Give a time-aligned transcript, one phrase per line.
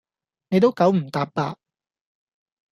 [0.49, 1.55] 你都九唔答八